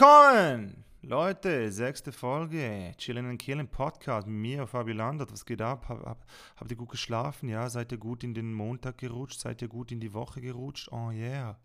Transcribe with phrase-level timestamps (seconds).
[0.00, 0.82] Willkommen!
[1.02, 5.30] Leute, sechste Folge, Chillen and Killen Podcast mit mir, Fabi Landert.
[5.30, 5.90] Was geht ab?
[5.90, 6.26] Hab, hab,
[6.56, 7.50] habt ihr gut geschlafen?
[7.50, 9.38] Ja, seid ihr gut in den Montag gerutscht?
[9.38, 10.88] Seid ihr gut in die Woche gerutscht?
[10.90, 11.60] Oh yeah.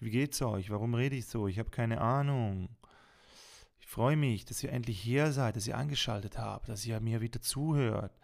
[0.00, 0.68] Wie geht's euch?
[0.68, 1.46] Warum rede ich so?
[1.46, 2.70] Ich habe keine Ahnung.
[3.78, 7.20] Ich freue mich, dass ihr endlich hier seid, dass ihr angeschaltet habt, dass ihr mir
[7.20, 8.18] wieder zuhört.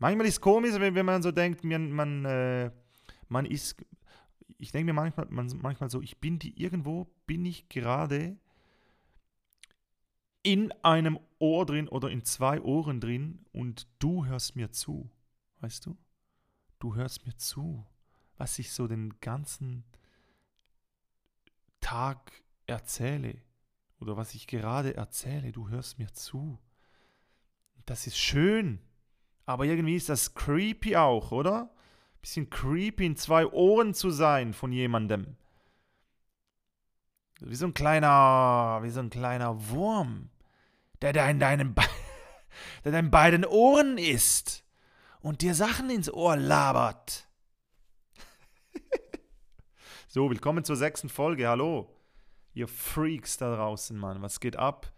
[0.00, 2.72] Manchmal ist es komisch, wenn, wenn man so denkt, man, man, äh,
[3.28, 3.76] man ist
[4.58, 8.36] ich denke mir manchmal, manchmal so, ich bin die irgendwo, bin ich gerade
[10.42, 15.10] in einem Ohr drin oder in zwei Ohren drin und du hörst mir zu.
[15.60, 15.96] Weißt du?
[16.78, 17.86] Du hörst mir zu,
[18.36, 19.84] was ich so den ganzen
[21.80, 22.32] Tag
[22.66, 23.40] erzähle
[24.00, 25.52] oder was ich gerade erzähle.
[25.52, 26.58] Du hörst mir zu.
[27.86, 28.80] Das ist schön,
[29.46, 31.72] aber irgendwie ist das creepy auch, oder?
[32.22, 35.36] bisschen creepy, in zwei Ohren zu sein von jemandem.
[37.40, 40.30] Wie so ein kleiner, wie so ein kleiner Wurm,
[41.02, 41.82] der da in deinen, Be
[42.84, 44.64] der deinen beiden Ohren ist
[45.20, 47.28] und dir Sachen ins Ohr labert.
[50.08, 51.48] so, willkommen zur sechsten Folge.
[51.48, 51.94] Hallo,
[52.54, 54.22] ihr Freaks da draußen, Mann.
[54.22, 54.92] Was geht ab?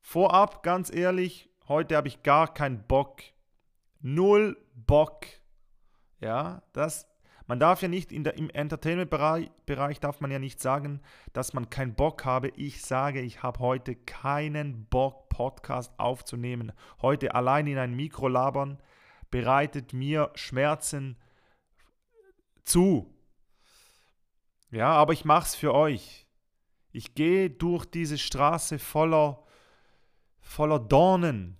[0.00, 3.20] Vorab, ganz ehrlich, heute habe ich gar keinen Bock.
[4.00, 5.26] Null Bock
[6.22, 7.08] ja, das,
[7.46, 11.94] man darf ja nicht, der, im Entertainment-Bereich darf man ja nicht sagen, dass man keinen
[11.94, 12.48] Bock habe.
[12.50, 16.72] Ich sage, ich habe heute keinen Bock, Podcast aufzunehmen.
[17.00, 18.78] Heute allein in ein Mikro labern
[19.30, 21.16] bereitet mir Schmerzen
[22.64, 23.12] zu.
[24.70, 26.26] Ja, aber ich mache es für euch.
[26.92, 29.42] Ich gehe durch diese Straße voller,
[30.40, 31.58] voller Dornen.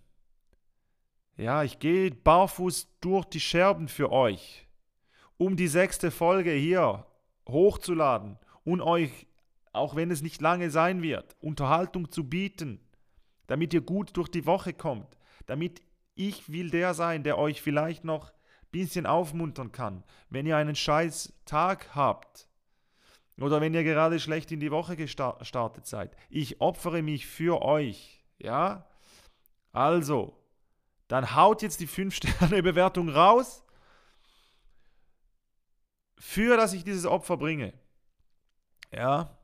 [1.39, 4.69] Ja, ich gehe barfuß durch die Scherben für euch,
[5.39, 7.07] um die sechste Folge hier
[7.49, 9.27] hochzuladen und euch,
[9.73, 12.81] auch wenn es nicht lange sein wird, Unterhaltung zu bieten,
[13.53, 15.83] damit ihr gut durch die Woche kommt, damit
[16.15, 20.75] ich will der sein, der euch vielleicht noch ein bisschen aufmuntern kann, wenn ihr einen
[20.75, 22.49] scheiß Tag habt
[23.39, 26.17] oder wenn ihr gerade schlecht in die Woche gestartet seid.
[26.31, 28.89] Ich opfere mich für euch, ja?
[29.71, 30.43] Also,
[31.09, 33.67] dann haut jetzt die 5-Sterne-Bewertung raus,
[36.19, 37.75] für dass ich dieses Opfer bringe.
[38.91, 39.39] Ja,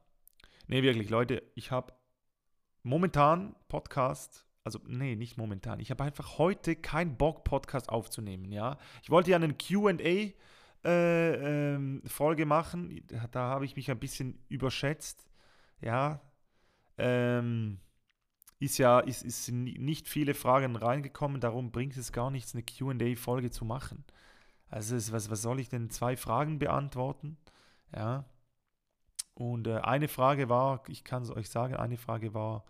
[0.67, 1.93] nee, wirklich, Leute, ich habe
[2.89, 8.79] momentan Podcast, also nee, nicht momentan, ich habe einfach heute keinen Bock, Podcast aufzunehmen, ja.
[9.03, 10.35] Ich wollte ja einen Q&A äh,
[10.85, 15.29] ähm, Folge machen, da habe ich mich ein bisschen überschätzt,
[15.81, 16.21] ja.
[16.97, 17.79] Ähm,
[18.59, 23.51] ist ja, ist, ist nicht viele Fragen reingekommen, darum bringt es gar nichts, eine QA-Folge
[23.51, 24.05] zu machen.
[24.69, 27.37] Also was, was soll ich denn zwei Fragen beantworten?
[27.95, 28.25] Ja.
[29.39, 32.65] Und äh, eine Frage war, ich kann es euch sagen, eine Frage war,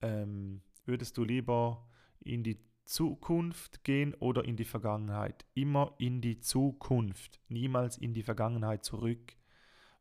[0.00, 1.86] ähm, würdest du lieber
[2.20, 5.44] in die Zukunft gehen oder in die Vergangenheit?
[5.52, 9.36] Immer in die Zukunft, niemals in die Vergangenheit zurück.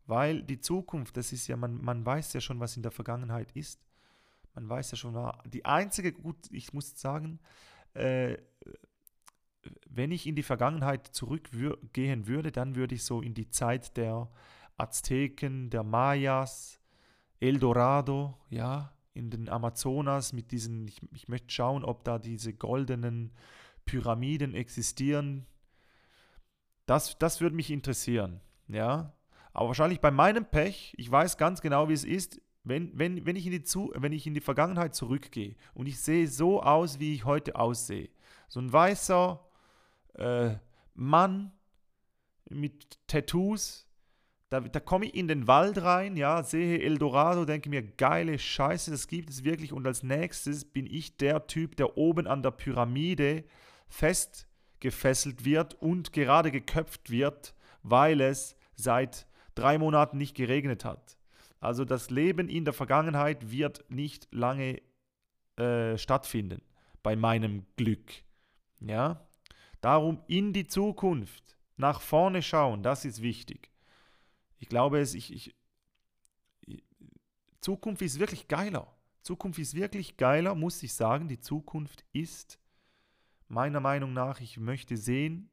[0.06, 3.51] Weil die Zukunft, das ist ja, man, man weiß ja schon, was in der Vergangenheit
[3.51, 3.85] ist.
[4.56, 7.41] Man weiß ja schon, die einzige, gut, ich muss sagen,
[7.96, 8.38] äh,
[9.90, 14.29] wenn ich in die Vergangenheit zurückgehen würde, dann würde ich so in die Zeit der
[14.77, 16.79] Azteken, der Mayas,
[17.39, 23.31] Eldorado, ja, in den Amazonas mit diesen, ich, ich möchte schauen, ob da diese goldenen
[23.85, 25.47] Pyramiden existieren.
[26.85, 29.13] Das, das würde mich interessieren, ja.
[29.53, 33.35] Aber wahrscheinlich bei meinem Pech, ich weiß ganz genau, wie es ist, wenn, wenn, wenn,
[33.35, 36.99] ich in die Zu wenn ich in die Vergangenheit zurückgehe und ich sehe so aus,
[36.99, 38.09] wie ich heute aussehe,
[38.47, 39.43] so ein weißer
[40.16, 40.55] äh,
[40.93, 41.53] Mann
[42.49, 43.86] mit Tattoos,
[44.49, 48.91] da, da komme ich in den Wald rein, ja, sehe Eldorado, denke mir, geile Scheiße,
[48.91, 49.73] das gibt es wirklich.
[49.73, 53.44] Und als nächstes bin ich der Typ, der oben an der Pyramide
[53.90, 61.17] festgefesselt wird und gerade geköpft wird, weil es seit drei Monaten nicht geregnet hat.
[61.59, 64.82] Also das Leben in der Vergangenheit wird nicht lange
[65.58, 66.61] äh, stattfinden
[67.03, 68.14] bei meinem Glück.
[68.79, 69.28] Ja?
[69.82, 73.72] Darum in die Zukunft, nach vorne schauen, das ist wichtig.
[74.59, 75.55] Ich glaube, es, ich, ich,
[77.61, 78.93] Zukunft ist wirklich geiler.
[79.21, 81.27] Zukunft ist wirklich geiler, muss ich sagen.
[81.27, 82.59] Die Zukunft ist
[83.47, 85.49] meiner Meinung nach, ich möchte sehen,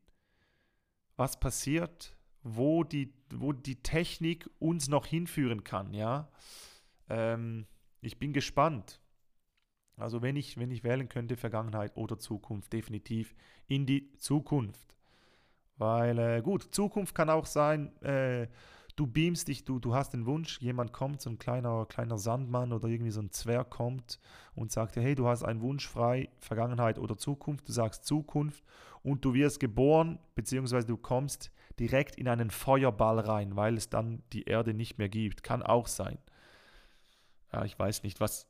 [1.17, 6.29] was passiert, wo die, wo die Technik uns noch hinführen kann, ja.
[7.09, 7.67] Ähm,
[8.01, 9.01] ich bin gespannt.
[9.97, 13.35] Also wenn ich, wenn ich wählen könnte, Vergangenheit oder Zukunft, definitiv
[13.67, 14.95] in die Zukunft.
[15.77, 18.49] Weil, äh, gut, Zukunft kann auch sein, äh,
[18.97, 22.73] du beamst dich, du, du hast den Wunsch, jemand kommt, so ein kleiner, kleiner Sandmann
[22.73, 24.21] oder irgendwie so ein Zwerg kommt
[24.55, 28.63] und sagt dir, hey, du hast einen Wunsch frei, Vergangenheit oder Zukunft, du sagst Zukunft
[29.03, 34.23] und du wirst geboren, beziehungsweise du kommst direkt in einen Feuerball rein, weil es dann
[34.33, 35.43] die Erde nicht mehr gibt.
[35.43, 36.19] Kann auch sein.
[37.53, 38.49] Ja, ich weiß nicht, was,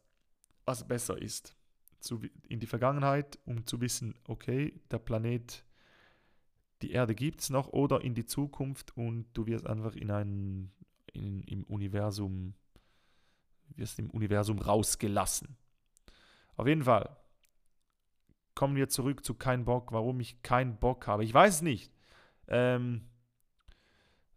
[0.65, 1.57] was besser ist.
[2.01, 5.65] Zu, in die Vergangenheit, um zu wissen, okay, der Planet
[6.85, 10.71] die Erde gibt es noch oder in die Zukunft und du wirst einfach in ein,
[11.15, 12.53] in, im Universum,
[13.75, 15.57] wirst im Universum rausgelassen.
[16.57, 17.17] Auf jeden Fall
[18.55, 21.25] kommen wir zurück zu kein Bock, warum ich keinen Bock habe.
[21.25, 21.91] Ich weiß nicht.
[22.49, 23.09] Ähm,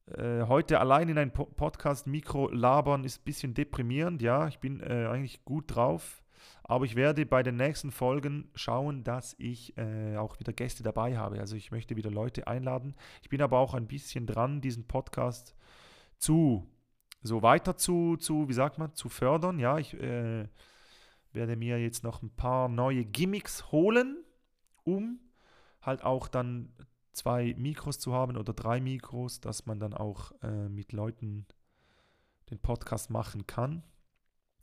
[0.05, 4.21] äh, heute allein in ein po Podcast Mikro labern ist ein bisschen deprimierend.
[4.21, 6.23] Ja, ich bin äh, eigentlich gut drauf.
[6.63, 11.17] Aber ich werde bei den nächsten Folgen schauen, dass ich äh, auch wieder Gäste dabei
[11.17, 11.39] habe.
[11.39, 12.95] Also ich möchte wieder Leute einladen.
[13.21, 15.55] Ich bin aber auch ein bisschen dran, diesen Podcast
[16.17, 16.67] zu
[17.23, 19.59] so weiter zu, zu wie sagt man, zu fördern.
[19.59, 20.47] Ja, ich äh,
[21.33, 24.23] werde mir jetzt noch ein paar neue Gimmicks holen,
[24.83, 25.19] um
[25.81, 26.73] halt auch dann
[27.13, 31.45] zwei Mikros zu haben oder drei Mikros, dass man dann auch äh, mit Leuten
[32.49, 33.83] den Podcast machen kann.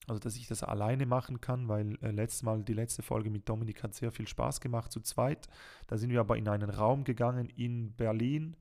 [0.06, 3.48] Also, dass ich das alleine machen kann, weil äh, letztes Mal, die letzte Folge mit
[3.48, 5.48] Dominik hat sehr viel Spaß gemacht zu zweit.
[5.86, 8.56] Da sind wir aber in einen Raum gegangen in Berlin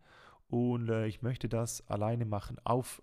[0.50, 2.58] und äh, ich möchte das alleine machen.
[2.64, 3.02] Auf,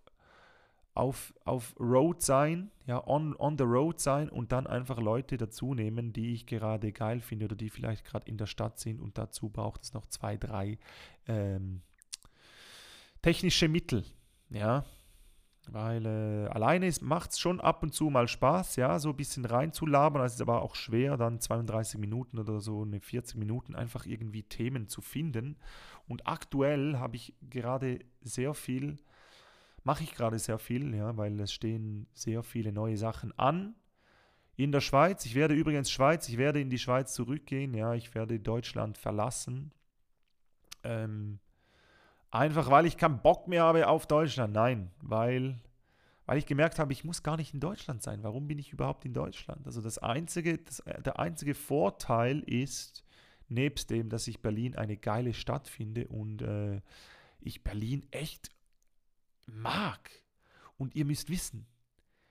[0.95, 5.75] auf, auf Road sein, ja, on, on the road sein und dann einfach Leute dazu
[5.75, 9.19] nehmen, die ich gerade geil finde oder die vielleicht gerade in der Stadt sind und
[9.19, 10.79] dazu braucht es noch zwei, drei
[11.27, 11.83] ähm,
[13.23, 14.05] technische Mittel.
[14.49, 14.85] Ja,
[15.69, 19.45] weil äh, alleine macht es schon ab und zu mal Spaß, ja, so ein bisschen
[19.45, 20.25] reinzulabern.
[20.25, 24.43] Es ist aber auch schwer, dann 32 Minuten oder so eine 40 Minuten einfach irgendwie
[24.43, 25.57] Themen zu finden.
[26.09, 28.99] Und aktuell habe ich gerade sehr viel,
[29.85, 33.75] mache ich gerade sehr viel, ja, weil es stehen sehr viele neue Sachen an.
[34.57, 38.15] In der Schweiz, ich werde übrigens Schweiz, ich werde in die Schweiz zurückgehen, ja, ich
[38.15, 39.73] werde Deutschland verlassen.
[40.83, 41.39] Ähm,
[42.31, 44.55] Einfach weil ich keinen Bock mehr habe auf Deutschland.
[44.55, 45.59] Nein, weil,
[46.27, 48.23] weil ich gemerkt habe, ich muss gar nicht in Deutschland sein.
[48.23, 49.67] Warum bin ich überhaupt in Deutschland?
[49.67, 53.05] Also das einzige, das, der einzige Vorteil ist,
[53.49, 56.81] nebst dem, dass ich Berlin eine geile Stadt finde und äh,
[57.41, 58.51] ich Berlin echt
[59.47, 60.11] mag.
[60.77, 61.67] Und ihr müsst wissen,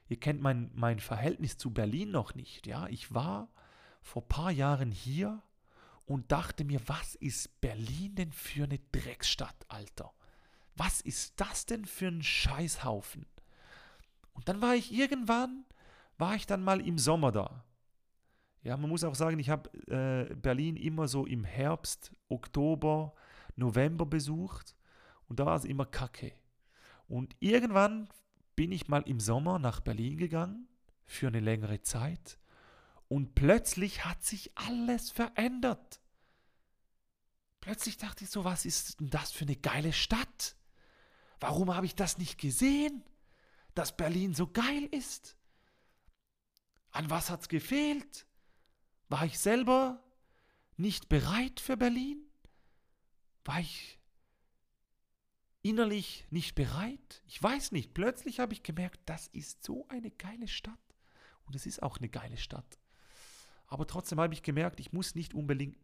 [0.08, 2.68] ihr kennt mein, mein Verhältnis zu Berlin noch nicht.
[2.68, 3.50] Ja, ich war
[4.02, 5.42] vor ein paar Jahren hier
[6.10, 10.12] und dachte mir, was ist Berlin denn für eine Drecksstadt, Alter?
[10.76, 13.28] Was ist das denn für ein Scheißhaufen?
[14.34, 15.66] Und dann war ich irgendwann,
[16.18, 17.64] war ich dann mal im Sommer da.
[18.64, 23.14] Ja, man muss auch sagen, ich habe äh, Berlin immer so im Herbst, Oktober,
[23.56, 24.76] November besucht
[25.28, 26.34] und da war es immer kacke.
[27.08, 28.10] Und irgendwann
[28.56, 30.68] bin ich mal im Sommer nach Berlin gegangen
[31.06, 32.39] für eine längere Zeit
[33.10, 36.00] und plötzlich hat sich alles verändert.
[37.60, 40.56] Plötzlich dachte ich so, was ist denn das für eine geile Stadt?
[41.40, 43.04] Warum habe ich das nicht gesehen,
[43.76, 45.36] dass Berlin so geil ist?
[46.92, 48.26] An was hat es gefehlt?
[49.10, 50.04] War ich selber
[50.78, 52.24] nicht bereit für Berlin?
[53.44, 54.00] War ich
[55.64, 57.24] innerlich nicht bereit?
[57.26, 57.94] Ich weiß nicht.
[57.96, 60.78] Plötzlich habe ich gemerkt, das ist so eine geile Stadt.
[61.46, 62.78] Und es ist auch eine geile Stadt.
[63.70, 65.78] Aber trotzdem habe ich gemerkt, ich muss nicht unbedingt,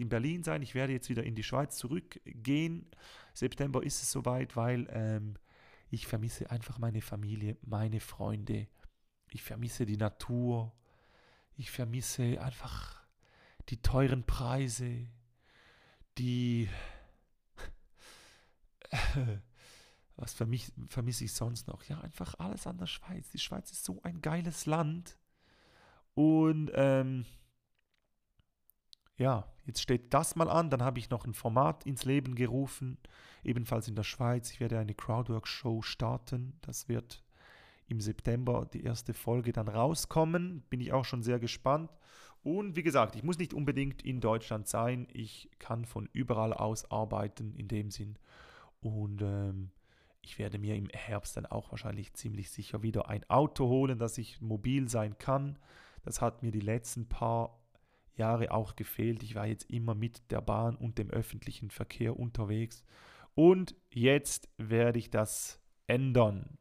[0.00, 0.62] in Berlin sein.
[0.62, 2.90] Ich werde jetzt wieder in die Schweiz zurückgehen.
[3.34, 5.36] September ist es soweit, weil ähm,
[5.90, 8.66] ich vermisse einfach meine Familie, meine Freunde.
[9.30, 10.72] Ich vermisse die Natur.
[11.56, 13.00] Ich vermisse einfach
[13.68, 15.06] die teuren Preise,
[16.18, 16.68] die...
[20.16, 21.84] Was vermisse ich sonst noch?
[21.84, 23.30] Ja, einfach alles an der Schweiz.
[23.30, 25.19] Die Schweiz ist so ein geiles Land.
[26.14, 27.24] Und ähm,
[29.16, 30.70] ja, jetzt steht das mal an.
[30.70, 32.98] Dann habe ich noch ein Format ins Leben gerufen,
[33.44, 34.50] ebenfalls in der Schweiz.
[34.50, 36.58] Ich werde eine Crowdwork-Show starten.
[36.62, 37.22] Das wird
[37.86, 40.62] im September die erste Folge dann rauskommen.
[40.70, 41.90] Bin ich auch schon sehr gespannt.
[42.42, 45.06] Und wie gesagt, ich muss nicht unbedingt in Deutschland sein.
[45.12, 48.16] Ich kann von überall aus arbeiten in dem Sinn.
[48.80, 49.70] Und ähm,
[50.22, 54.16] ich werde mir im Herbst dann auch wahrscheinlich ziemlich sicher wieder ein Auto holen, dass
[54.16, 55.58] ich mobil sein kann.
[56.02, 57.60] Das hat mir die letzten paar
[58.14, 59.22] Jahre auch gefehlt.
[59.22, 62.84] Ich war jetzt immer mit der Bahn und dem öffentlichen Verkehr unterwegs.
[63.34, 66.58] Und jetzt werde ich das ändern.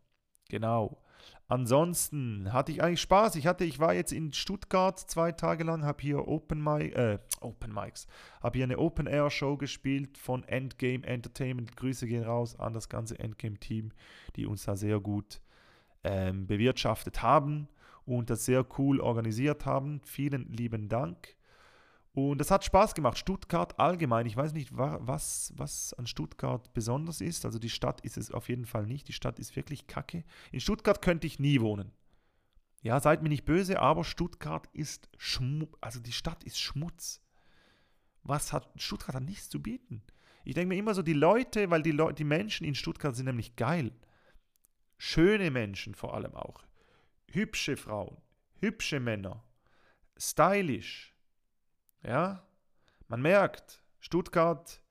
[0.50, 1.03] Genau.
[1.48, 3.36] Ansonsten hatte ich eigentlich Spaß.
[3.36, 7.19] Ich hatte, ich war jetzt in Stuttgart zwei Tage lang, habe hier Open Mic, äh,
[7.41, 8.08] Open Mics,
[8.41, 11.75] habe hier eine Open Air Show gespielt von Endgame Entertainment.
[11.75, 13.91] Grüße gehen raus an das ganze Endgame Team,
[14.36, 15.41] die uns da sehr gut
[16.03, 17.67] ähm, bewirtschaftet haben
[18.09, 20.01] und das sehr cool organisiert haben.
[20.03, 21.35] Vielen lieben Dank.
[22.11, 23.19] Und es hat Spaß gemacht.
[23.19, 27.45] Stuttgart allgemein, ich weiß nicht, was, was an Stuttgart besonders ist.
[27.45, 29.07] Also die Stadt ist es auf jeden Fall nicht.
[29.07, 30.23] Die Stadt ist wirklich kacke.
[30.51, 31.91] In Stuttgart könnte ich nie wohnen.
[32.81, 35.77] Ja, seid mir nicht böse, aber Stuttgart ist Schmutz.
[35.79, 37.21] Also die Stadt ist Schmutz.
[38.23, 40.01] Was hat Stuttgart hat nichts zu bieten?
[40.45, 43.25] Ich denke mir immer so, die Leute, weil die, Le die Menschen in Stuttgart sind
[43.25, 43.91] nämlich geil.
[44.97, 46.63] Schöne Menschen vor allem auch.
[47.31, 48.17] Hübsche Frauen,
[48.59, 49.43] hübsche Männer,
[50.17, 51.15] stylisch
[52.03, 52.48] ja,
[53.07, 54.81] man merkt, Stuttgart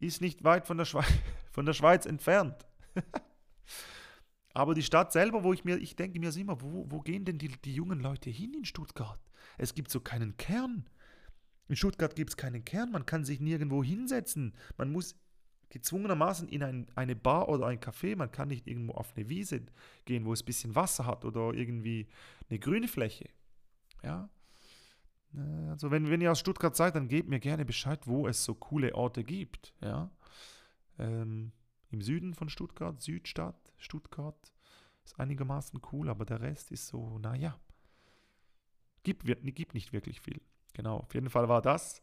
[0.00, 1.06] ist nicht weit von der, Schweiz,
[1.52, 2.66] von der Schweiz entfernt.
[4.54, 7.38] Aber die Stadt selber, wo ich mir, ich denke mir immer, wo, wo gehen denn
[7.38, 9.20] die, die jungen Leute hin in Stuttgart?
[9.56, 10.88] Es gibt so keinen Kern.
[11.68, 14.56] In Stuttgart gibt es keinen Kern, man kann sich nirgendwo hinsetzen.
[14.76, 15.14] Man muss
[15.70, 19.62] gezwungenermaßen in ein, eine Bar oder ein Café, man kann nicht irgendwo auf eine Wiese
[20.04, 22.08] gehen, wo es ein bisschen Wasser hat oder irgendwie
[22.48, 23.28] eine grüne Fläche.
[24.02, 24.30] Ja,
[25.70, 28.54] also wenn, wenn ihr aus Stuttgart seid, dann gebt mir gerne Bescheid, wo es so
[28.54, 29.74] coole Orte gibt.
[29.80, 30.10] Ja?
[30.98, 31.52] Ähm,
[31.90, 34.52] Im Süden von Stuttgart, Südstadt, Stuttgart
[35.04, 37.58] ist einigermaßen cool, aber der Rest ist so, naja,
[39.02, 40.40] gibt, gibt nicht wirklich viel.
[40.72, 42.02] Genau, auf jeden Fall war das.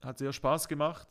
[0.00, 1.08] Hat sehr Spaß gemacht.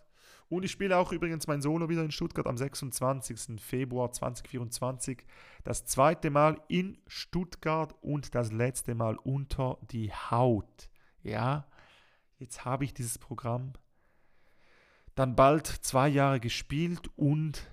[0.51, 3.61] Und ich spiele auch übrigens mein Solo wieder in Stuttgart am 26.
[3.61, 5.25] Februar 2024.
[5.63, 10.89] Das zweite Mal in Stuttgart und das letzte Mal unter die Haut.
[11.23, 11.69] Ja,
[12.37, 13.71] jetzt habe ich dieses Programm
[15.15, 17.71] dann bald zwei Jahre gespielt und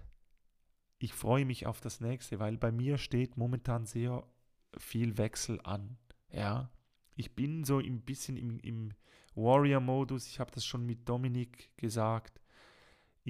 [1.01, 4.23] ich freue mich auf das nächste, weil bei mir steht momentan sehr
[4.77, 5.99] viel Wechsel an.
[6.31, 6.71] Ja,
[7.17, 8.93] ich bin so ein bisschen im, im
[9.35, 10.29] Warrior-Modus.
[10.29, 12.41] Ich habe das schon mit Dominik gesagt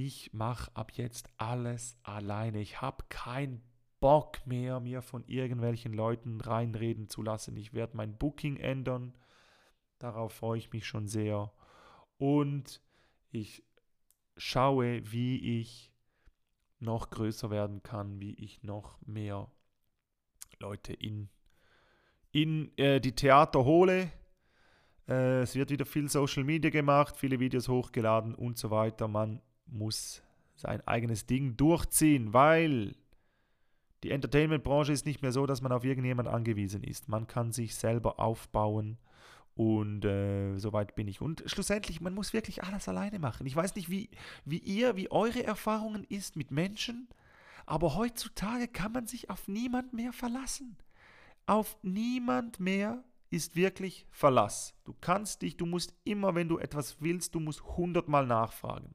[0.07, 2.61] ich mache ab jetzt alles alleine.
[2.61, 3.61] Ich habe keinen
[3.99, 7.57] Bock mehr, mir von irgendwelchen Leuten reinreden zu lassen.
[7.57, 9.12] Ich werde mein Booking ändern.
[9.99, 11.52] Darauf freue ich mich schon sehr.
[12.17, 12.81] Und
[13.33, 13.64] ich
[14.37, 15.93] schaue, wie ich
[16.78, 19.50] noch größer werden kann, wie ich noch mehr
[20.61, 21.28] Leute in,
[22.31, 24.12] in äh, die Theater hole.
[25.09, 29.09] Äh, es wird wieder viel Social Media gemacht, viele Videos hochgeladen und so weiter.
[29.09, 30.23] Man muss
[30.55, 32.97] sein eigenes Ding durchziehen, weil
[34.03, 37.09] die Entertainment-Branche ist nicht mehr so, dass man auf irgendjemand angewiesen ist.
[37.09, 38.99] Man kann sich selber aufbauen
[39.55, 41.21] und äh, soweit bin ich.
[41.21, 43.47] Und schlussendlich, man muss wirklich alles alleine machen.
[43.47, 44.09] Ich weiß nicht, wie,
[44.45, 47.09] wie ihr, wie eure Erfahrungen ist mit Menschen,
[47.67, 50.77] aber heutzutage kann man sich auf niemand mehr verlassen.
[51.47, 54.75] Auf niemand mehr ist wirklich Verlass.
[54.85, 58.95] Du kannst dich, du musst immer, wenn du etwas willst, du musst hundertmal nachfragen.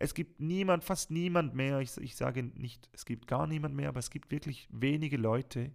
[0.00, 3.88] Es gibt niemand, fast niemand mehr, ich, ich sage nicht, es gibt gar niemand mehr,
[3.88, 5.72] aber es gibt wirklich wenige Leute,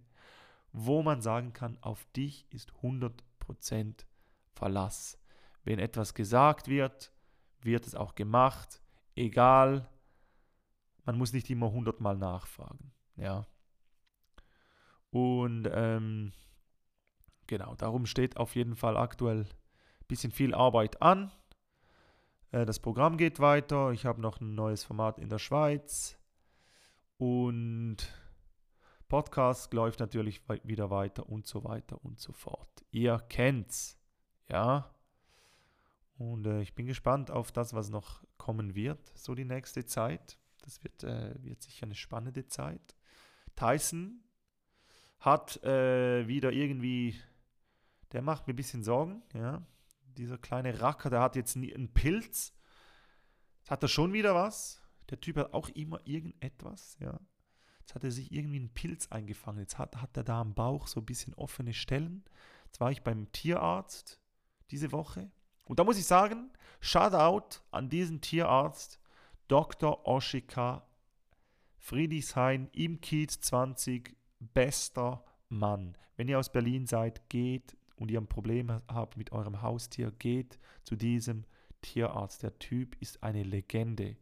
[0.72, 4.06] wo man sagen kann, auf dich ist 100%
[4.54, 5.18] Verlass.
[5.62, 7.12] Wenn etwas gesagt wird,
[7.60, 8.80] wird es auch gemacht,
[9.14, 9.90] egal,
[11.04, 12.92] man muss nicht immer hundertmal nachfragen.
[13.16, 13.46] Ja.
[15.10, 16.32] Und ähm,
[17.46, 21.30] genau, darum steht auf jeden Fall aktuell ein bisschen viel Arbeit an.
[22.54, 23.90] Äh, das Programm geht weiter.
[23.90, 26.16] Ich habe noch ein neues Format in der Schweiz.
[27.16, 27.96] Und
[29.08, 32.84] Podcast läuft natürlich wieder weiter und so weiter und so fort.
[32.92, 33.98] Ihr kennt's.
[34.48, 34.94] Ja.
[36.16, 40.38] Und äh, ich bin gespannt auf das, was noch kommen wird, so die nächste Zeit.
[40.62, 42.96] Das wird, äh, wird sicher eine spannende Zeit.
[43.56, 44.22] Tyson
[45.18, 47.20] hat äh, wieder irgendwie,
[48.12, 49.66] der macht mir ein bisschen Sorgen, ja
[50.18, 52.54] dieser kleine Racker, der hat jetzt einen Pilz.
[53.58, 54.80] Jetzt hat er schon wieder was.
[55.10, 57.20] Der Typ hat auch immer irgendetwas, ja.
[57.80, 59.60] Jetzt hat er sich irgendwie einen Pilz eingefangen.
[59.60, 62.24] Jetzt hat, hat er da am Bauch so ein bisschen offene Stellen.
[62.64, 64.20] Jetzt war ich beim Tierarzt
[64.70, 65.30] diese Woche.
[65.66, 68.98] Und da muss ich sagen, Shoutout an diesen Tierarzt,
[69.48, 70.06] Dr.
[70.06, 70.86] Oshika
[71.76, 75.98] Friedrichshain im Kiez 20, bester Mann.
[76.16, 80.58] Wenn ihr aus Berlin seid, geht und ihr ein Problem habt mit eurem Haustier, geht
[80.82, 81.46] zu diesem
[81.80, 82.42] Tierarzt.
[82.42, 84.18] Der Typ ist eine Legende.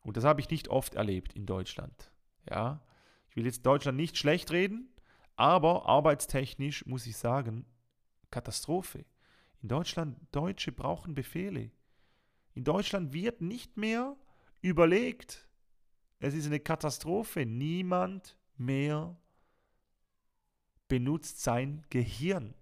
[0.00, 2.10] Und das habe ich nicht oft erlebt in Deutschland.
[2.50, 2.82] Ja,
[3.30, 4.88] ich will jetzt Deutschland nicht schlecht reden,
[5.36, 7.64] aber arbeitstechnisch muss ich sagen,
[8.32, 9.04] Katastrophe.
[9.62, 11.70] In Deutschland, Deutsche brauchen Befehle.
[12.54, 14.16] In Deutschland wird nicht mehr
[14.62, 15.48] überlegt.
[16.18, 17.46] Es ist eine Katastrophe.
[17.46, 19.16] Niemand mehr
[20.88, 22.52] benutzt sein Gehirn.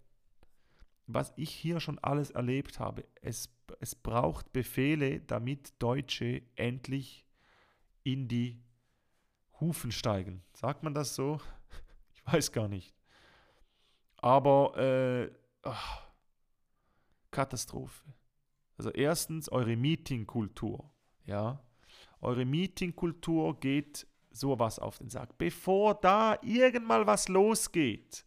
[1.15, 7.27] Was ich hier schon alles erlebt habe, es, es braucht Befehle, damit Deutsche endlich
[8.03, 8.63] in die
[9.61, 10.43] Hufen steigen.
[10.55, 11.41] Sagt man das so?
[12.25, 12.95] Ich weiß gar nicht.
[14.19, 16.07] Aber äh, ach,
[17.33, 18.15] Katastrophe.
[18.77, 20.89] Also erstens eure Meetingkultur.
[21.25, 21.61] Ja,
[22.21, 25.37] eure Meetingkultur geht sowas auf den Sack.
[25.37, 28.25] Bevor da irgendwann was losgeht,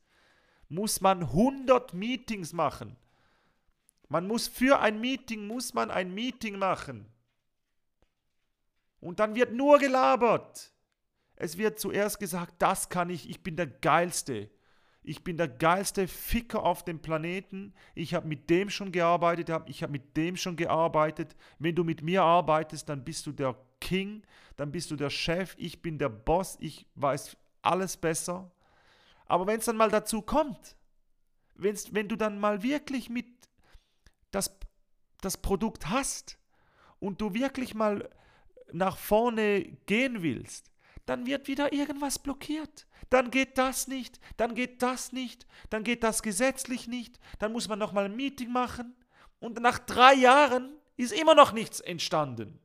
[0.69, 2.95] muss man 100 Meetings machen.
[4.09, 7.07] Man muss für ein Meeting muss man ein Meeting machen.
[8.99, 10.71] Und dann wird nur gelabert.
[11.35, 14.49] Es wird zuerst gesagt, das kann ich, ich bin der geilste.
[15.03, 17.73] Ich bin der geilste Ficker auf dem Planeten.
[17.93, 21.35] Ich habe mit dem schon gearbeitet, ich habe mit dem schon gearbeitet.
[21.59, 24.23] Wenn du mit mir arbeitest, dann bist du der King,
[24.55, 28.51] dann bist du der Chef, ich bin der Boss, ich weiß alles besser.
[29.27, 30.75] Aber wenn es dann mal dazu kommt,
[31.55, 33.27] wenn's, wenn du dann mal wirklich mit
[34.31, 34.57] das,
[35.21, 36.37] das Produkt hast
[36.99, 38.09] und du wirklich mal
[38.71, 40.71] nach vorne gehen willst,
[41.05, 42.87] dann wird wieder irgendwas blockiert.
[43.09, 47.67] Dann geht das nicht, dann geht das nicht, dann geht das gesetzlich nicht, dann muss
[47.67, 48.95] man nochmal ein Meeting machen
[49.39, 52.59] und nach drei Jahren ist immer noch nichts entstanden.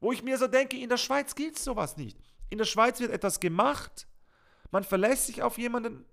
[0.00, 2.18] Wo ich mir so denke, in der Schweiz gilt sowas nicht.
[2.50, 4.06] In der Schweiz wird etwas gemacht,
[4.74, 6.04] man verlässt sich auf jemanden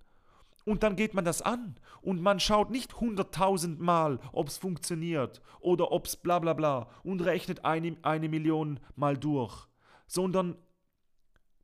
[0.64, 5.42] und dann geht man das an und man schaut nicht hunderttausend Mal, ob es funktioniert
[5.58, 9.66] oder ob es bla bla bla und rechnet eine, eine Million Mal durch,
[10.06, 10.56] sondern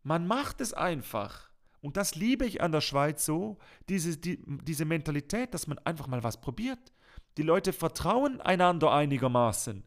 [0.02, 1.49] man macht es einfach.
[1.83, 6.09] Und das liebe ich an der Schweiz so, diese, die, diese Mentalität, dass man einfach
[6.09, 6.93] mal was probiert.
[7.37, 9.85] Die Leute vertrauen einander einigermaßen.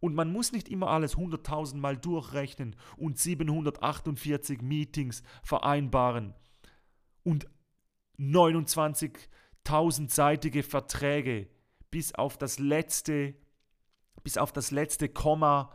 [0.00, 6.32] Und man muss nicht immer alles 100.000 Mal durchrechnen und 748 Meetings vereinbaren
[7.24, 7.48] und
[8.18, 11.48] 29.000-seitige Verträge
[11.90, 13.34] bis auf das letzte,
[14.22, 15.72] bis auf das letzte Komma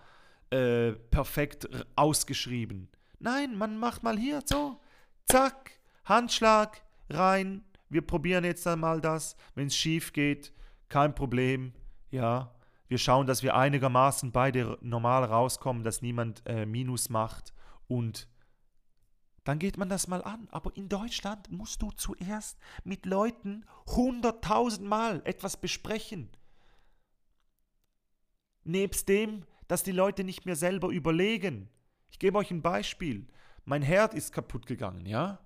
[0.51, 2.89] äh, perfekt ausgeschrieben.
[3.19, 4.79] Nein, man macht mal hier so,
[5.25, 5.71] zack,
[6.05, 7.65] Handschlag, rein.
[7.89, 9.35] Wir probieren jetzt einmal das.
[9.55, 10.53] Wenn es schief geht,
[10.88, 11.73] kein Problem.
[12.12, 12.53] Ja,
[12.88, 17.53] wir schauen, dass wir einigermaßen beide normal rauskommen, dass niemand äh, Minus macht.
[17.88, 18.27] Und
[19.43, 20.47] dann geht man das mal an.
[20.52, 26.30] Aber in Deutschland musst du zuerst mit Leuten hunderttausend Mal etwas besprechen.
[28.63, 31.69] Nebst dem, dass die Leute nicht mehr selber überlegen.
[32.12, 33.28] Ich gebe euch ein Beispiel.
[33.65, 35.39] Mein Herd ist kaputt gegangen, ja?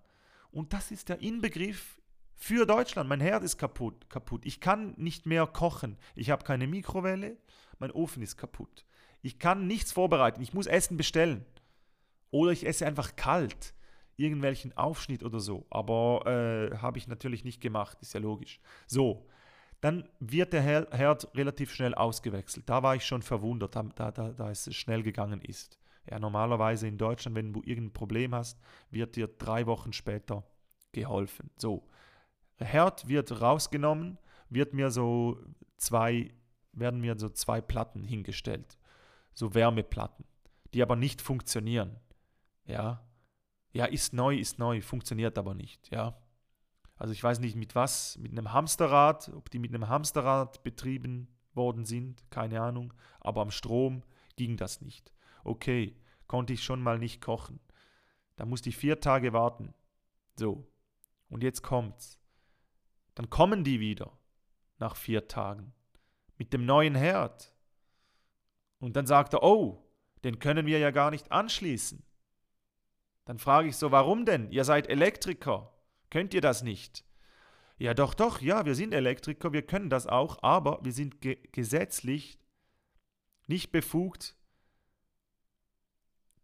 [0.51, 2.01] Und das ist der Inbegriff
[2.35, 3.09] für Deutschland.
[3.09, 4.45] Mein Herd ist kaputt, kaputt.
[4.45, 5.97] Ich kann nicht mehr kochen.
[6.15, 7.37] Ich habe keine Mikrowelle.
[7.79, 8.85] Mein Ofen ist kaputt.
[9.21, 10.41] Ich kann nichts vorbereiten.
[10.41, 11.45] Ich muss Essen bestellen.
[12.31, 13.73] Oder ich esse einfach kalt.
[14.15, 15.65] Irgendwelchen Aufschnitt oder so.
[15.69, 17.97] Aber äh, habe ich natürlich nicht gemacht.
[18.01, 18.59] Ist ja logisch.
[18.87, 19.27] So.
[19.81, 22.69] Dann wird der Herd relativ schnell ausgewechselt.
[22.69, 25.77] Da war ich schon verwundert, da, da, da es schnell gegangen ist.
[26.09, 28.59] Ja, normalerweise in Deutschland, wenn du irgendein Problem hast,
[28.91, 30.45] wird dir drei Wochen später
[30.93, 31.49] geholfen.
[31.57, 31.87] So,
[32.57, 34.17] Herd wird rausgenommen,
[34.49, 35.37] wird mir so
[35.77, 36.33] zwei,
[36.71, 38.77] werden mir so zwei Platten hingestellt,
[39.33, 40.25] so Wärmeplatten,
[40.73, 41.99] die aber nicht funktionieren.
[42.65, 43.01] Ja,
[43.73, 45.89] ja, ist neu, ist neu, funktioniert aber nicht.
[45.91, 46.15] Ja,
[46.95, 51.27] also ich weiß nicht mit was, mit einem Hamsterrad, ob die mit einem Hamsterrad betrieben
[51.53, 54.03] worden sind, keine Ahnung, aber am Strom
[54.35, 55.95] ging das nicht okay,
[56.27, 57.59] konnte ich schon mal nicht kochen.
[58.35, 59.73] Da musste ich vier Tage warten.
[60.35, 60.67] So,
[61.29, 62.19] und jetzt kommt's.
[63.15, 64.17] Dann kommen die wieder
[64.79, 65.73] nach vier Tagen
[66.37, 67.53] mit dem neuen Herd.
[68.79, 69.85] Und dann sagt er, oh,
[70.23, 72.03] den können wir ja gar nicht anschließen.
[73.25, 74.51] Dann frage ich so, warum denn?
[74.51, 75.71] Ihr seid Elektriker.
[76.09, 77.05] Könnt ihr das nicht?
[77.77, 81.37] Ja, doch, doch, ja, wir sind Elektriker, wir können das auch, aber wir sind ge
[81.51, 82.39] gesetzlich
[83.47, 84.35] nicht befugt,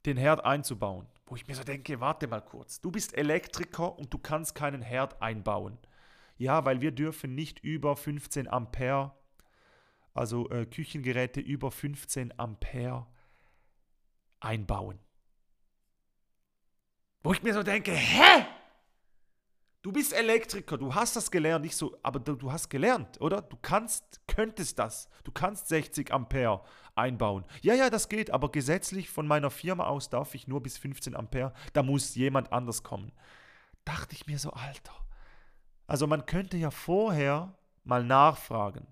[0.05, 1.07] den Herd einzubauen.
[1.25, 4.81] Wo ich mir so denke, warte mal kurz, du bist Elektriker und du kannst keinen
[4.81, 5.77] Herd einbauen.
[6.37, 9.13] Ja, weil wir dürfen nicht über 15 Ampere,
[10.13, 13.05] also äh, Küchengeräte über 15 Ampere
[14.39, 14.99] einbauen.
[17.23, 18.45] Wo ich mir so denke, hä?
[19.81, 23.41] Du bist Elektriker, du hast das gelernt, nicht so, aber du, du, hast gelernt, oder?
[23.41, 25.07] Du kannst, könntest das.
[25.23, 26.61] Du kannst 60 Ampere
[26.95, 27.45] einbauen.
[27.61, 31.15] Ja, ja, das geht, aber gesetzlich von meiner Firma aus darf ich nur bis 15
[31.15, 31.53] Ampere.
[31.71, 33.13] Da muss jemand anders kommen.
[33.85, 34.93] Dachte ich mir so, Alter.
[35.87, 38.85] Also man könnte ja vorher mal nachfragen.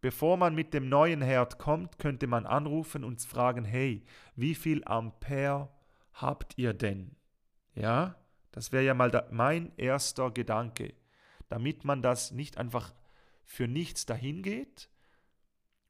[0.00, 4.84] Bevor man mit dem neuen Herd kommt, könnte man anrufen und fragen, hey, wie viel
[4.84, 5.68] Ampere
[6.12, 7.17] habt ihr denn?
[7.78, 8.16] Ja?
[8.50, 10.94] Das wäre ja mal da, mein erster Gedanke.
[11.48, 12.92] damit man das nicht einfach
[13.44, 14.90] für nichts dahin geht.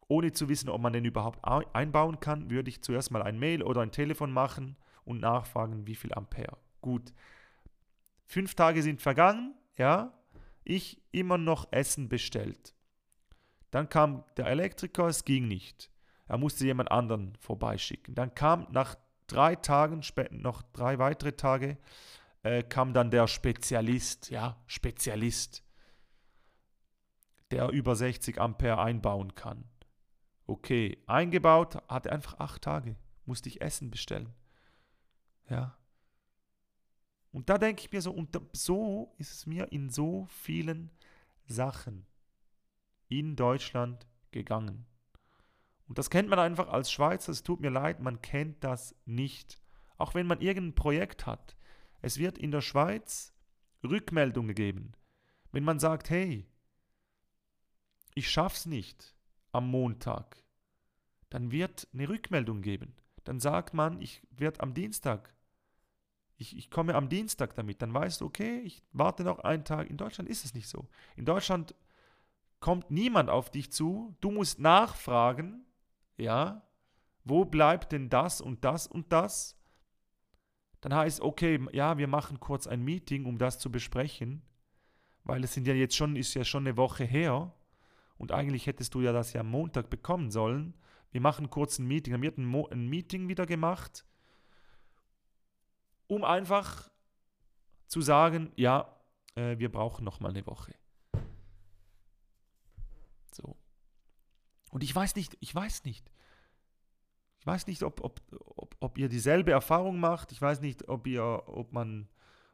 [0.06, 3.62] Ohne zu wissen, ob man den überhaupt einbauen kann, würde ich zuerst mal ein Mail
[3.62, 6.56] oder ein Telefon machen und nachfragen, wie viel Ampere.
[6.80, 7.12] Gut.
[8.24, 10.14] Fünf Tage sind vergangen, ja.
[10.64, 12.74] Ich immer noch Essen bestellt.
[13.70, 15.90] Dann kam der Elektriker, es ging nicht.
[16.26, 18.14] Er musste jemand anderen vorbeischicken.
[18.14, 18.96] Dann kam nach
[19.28, 21.78] drei Tagen, noch drei weitere Tage,
[22.42, 25.62] äh, kam dann der Spezialist, ja, Spezialist,
[27.50, 29.64] der über 60 Ampere einbauen kann.
[30.46, 34.32] Okay, eingebaut, hatte einfach acht Tage, musste ich Essen bestellen.
[35.48, 35.76] Ja.
[37.30, 40.90] Und da denke ich mir so, und so ist es mir in so vielen
[41.46, 42.06] Sachen
[43.08, 44.86] in Deutschland gegangen.
[45.88, 49.58] Und das kennt man einfach als Schweizer, es tut mir leid, man kennt das nicht.
[49.96, 51.56] Auch wenn man irgendein Projekt hat.
[52.02, 53.32] Es wird in der Schweiz
[53.82, 54.92] Rückmeldungen geben.
[55.50, 56.46] Wenn man sagt, hey,
[58.14, 59.14] ich schaff's nicht
[59.50, 60.44] am Montag,
[61.30, 62.94] dann wird eine Rückmeldung geben.
[63.24, 65.34] Dann sagt man, ich werde am Dienstag,
[66.36, 67.82] ich, ich komme am Dienstag damit.
[67.82, 69.90] Dann weißt du, okay, ich warte noch einen Tag.
[69.90, 70.88] In Deutschland ist es nicht so.
[71.16, 71.74] In Deutschland
[72.60, 74.14] kommt niemand auf dich zu.
[74.20, 75.64] Du musst nachfragen,
[76.18, 76.62] ja,
[77.24, 79.56] wo bleibt denn das und das und das?
[80.80, 84.42] Dann heißt, okay, ja, wir machen kurz ein Meeting, um das zu besprechen,
[85.24, 87.52] weil es sind ja jetzt schon, ist ja schon eine Woche her
[88.16, 90.74] und eigentlich hättest du ja das ja am Montag bekommen sollen.
[91.10, 92.12] Wir machen kurz ein Meeting.
[92.12, 94.04] Dann wird ein, Mo ein Meeting wieder gemacht,
[96.06, 96.90] um einfach
[97.86, 98.94] zu sagen, ja,
[99.34, 100.74] äh, wir brauchen noch mal eine Woche.
[103.32, 103.56] So.
[104.70, 106.10] Und ich weiß nicht, ich weiß nicht.
[107.40, 108.20] Ich weiß nicht, ob, ob,
[108.56, 110.32] ob, ob ihr dieselbe Erfahrung macht.
[110.32, 112.08] Ich weiß nicht, ob, ihr, ob, man,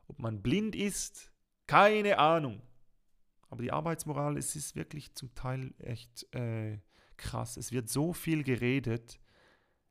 [0.06, 1.32] ob man blind ist.
[1.66, 2.60] Keine Ahnung.
[3.48, 6.78] Aber die Arbeitsmoral, es ist wirklich zum Teil echt äh,
[7.16, 7.56] krass.
[7.56, 9.20] Es wird so viel geredet.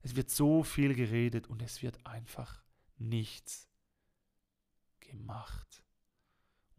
[0.01, 2.63] Es wird so viel geredet und es wird einfach
[2.97, 3.69] nichts
[4.99, 5.82] gemacht.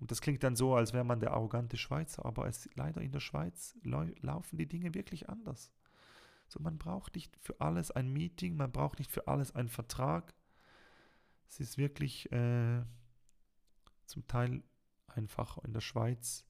[0.01, 3.13] Und das klingt dann so, als wäre man der arrogante Schweizer, aber es, leider in
[3.13, 5.71] der Schweiz laufen die Dinge wirklich anders.
[6.49, 10.35] So, man braucht nicht für alles ein Meeting, man braucht nicht für alles einen Vertrag.
[11.49, 12.83] Es ist wirklich äh,
[14.07, 14.63] zum Teil
[15.07, 16.45] einfach in der Schweiz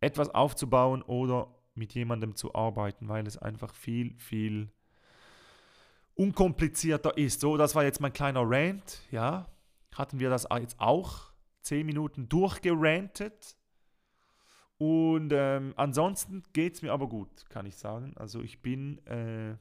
[0.00, 4.70] etwas aufzubauen oder mit jemandem zu arbeiten, weil es einfach viel, viel
[6.14, 7.40] unkomplizierter ist.
[7.40, 9.46] So, das war jetzt mein kleiner Rant, ja.
[9.94, 11.29] Hatten wir das jetzt auch
[11.62, 13.56] zehn Minuten durchgerantet.
[14.78, 18.14] Und ähm, ansonsten geht es mir aber gut, kann ich sagen.
[18.16, 19.56] Also ich bin, äh,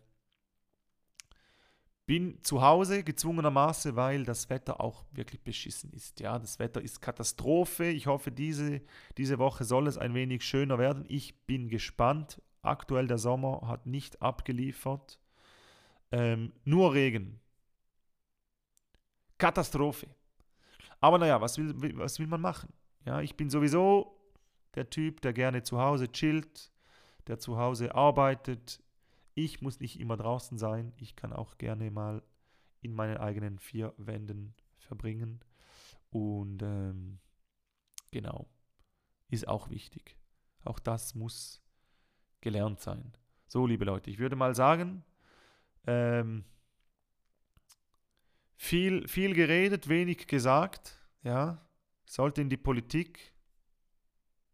[2.05, 6.21] bin zu Hause gezwungenermaßen, weil das Wetter auch wirklich beschissen ist.
[6.21, 7.88] Ja, das Wetter ist Katastrophe.
[7.89, 8.81] Ich hoffe, diese,
[9.17, 11.03] diese Woche soll es ein wenig schöner werden.
[11.09, 12.41] Ich bin gespannt.
[12.62, 15.19] Aktuell der Sommer hat nicht abgeliefert.
[16.12, 17.41] Ähm, nur Regen.
[19.38, 20.07] Katastrophe.
[20.99, 22.73] Aber naja, was will, was will man machen?
[23.05, 24.19] Ja, ich bin sowieso
[24.75, 26.71] der Typ, der gerne zu Hause chillt,
[27.27, 28.83] der zu Hause arbeitet.
[29.33, 30.93] Ich muss nicht immer draußen sein.
[30.97, 32.23] Ich kann auch gerne mal
[32.81, 35.39] in meinen eigenen vier Wänden verbringen.
[36.12, 37.19] Und ähm,
[38.12, 38.47] genau,
[39.29, 40.17] ist auch wichtig.
[40.63, 41.62] Auch das muss
[42.41, 43.13] gelernt sein.
[43.47, 45.03] So, liebe Leute, ich würde mal sagen,
[45.88, 46.43] ähm,
[48.60, 51.00] viel, viel geredet, wenig gesagt.
[51.24, 51.65] Ja,
[52.06, 53.34] sollte in die Politik,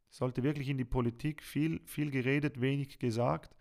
[0.09, 3.55] sollte wirklich in die Politik, viel, viel geredet, wenig gesagt.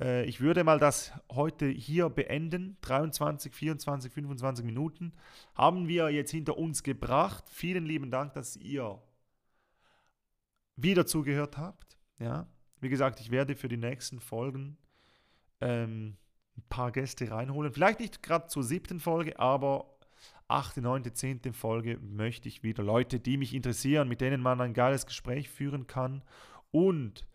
[0.00, 2.76] Äh, ich würde mal das heute hier beenden.
[2.82, 5.14] 23, 24, 25 Minuten
[5.56, 7.50] haben wir jetzt hinter uns gebracht.
[7.50, 9.02] Vielen lieben Dank, dass ihr
[10.76, 11.98] wieder zugehört habt.
[12.20, 12.46] Ja,
[12.80, 14.78] wie gesagt, ich werde für die nächsten Folgen
[15.60, 16.16] ähm,
[16.56, 17.72] ein paar Gäste reinholen.
[17.72, 19.98] Vielleicht nicht gerade zur siebten Folge, aber
[20.48, 24.74] achte, neunte, zehnte Folge möchte ich wieder Leute, die mich interessieren, mit denen man ein
[24.74, 26.22] geiles Gespräch führen kann
[26.70, 27.26] und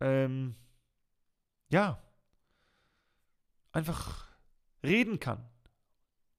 [0.00, 0.54] ähm,
[1.70, 2.02] ja,
[3.72, 4.28] einfach
[4.84, 5.48] reden kann.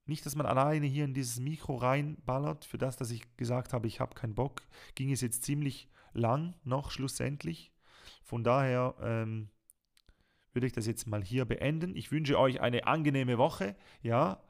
[0.06, 2.66] Nicht, dass man alleine hier in dieses Mikro reinballert.
[2.66, 4.62] Für das, dass ich gesagt habe, ich habe keinen Bock,
[4.96, 7.72] ging es jetzt ziemlich lang noch schlussendlich.
[8.24, 9.50] Von daher ähm,
[10.54, 11.96] würde ich das jetzt mal hier beenden.
[11.96, 13.76] Ich wünsche euch eine angenehme Woche.
[14.02, 14.42] Ja,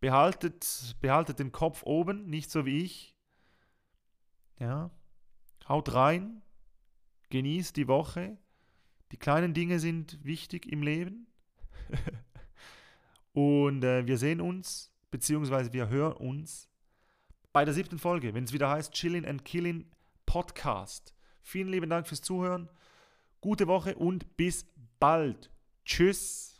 [0.00, 3.14] behaltet, behaltet den Kopf oben, nicht so wie ich.
[4.58, 4.90] Ja,
[5.68, 6.42] haut rein,
[7.30, 8.38] genießt die Woche.
[9.12, 11.26] Die kleinen Dinge sind wichtig im Leben.
[13.32, 16.68] Und äh, wir sehen uns, beziehungsweise wir hören uns
[17.52, 19.90] bei der siebten Folge, wenn es wieder heißt Chillin' and Killin'
[20.26, 21.14] Podcast.
[21.40, 22.68] Vielen lieben Dank fürs Zuhören.
[23.40, 24.66] Gute Woche und bis
[24.98, 25.50] bald.
[25.84, 26.57] Tschüss.